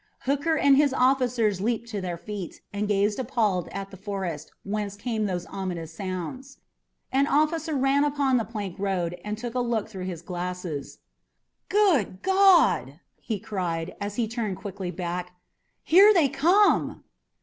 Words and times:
Hooker 0.21 0.57
and 0.57 0.77
his 0.77 0.93
officers 0.95 1.61
leaped 1.61 1.87
to 1.89 2.01
their 2.01 2.17
feet 2.17 2.59
and 2.73 2.87
gazed 2.87 3.19
appalled 3.19 3.67
at 3.71 3.91
the 3.91 3.97
forest 3.97 4.51
whence 4.63 4.95
came 4.95 5.27
those 5.27 5.45
ominous 5.45 5.93
sounds. 5.93 6.57
An 7.11 7.27
officer 7.27 7.75
ran 7.75 8.03
upon 8.03 8.37
the 8.37 8.43
plank 8.43 8.79
road 8.79 9.19
and 9.23 9.37
took 9.37 9.53
a 9.53 9.59
look 9.59 9.87
through 9.89 10.05
his 10.05 10.23
glasses. 10.23 10.97
"Good 11.69 12.23
God!" 12.23 12.99
he 13.19 13.39
cried, 13.39 13.95
as 14.01 14.15
he 14.15 14.27
turned 14.27 14.57
quickly 14.57 14.89
back. 14.89 15.33
"Here 15.83 16.11
they 16.15 16.27
come!" 16.29 17.03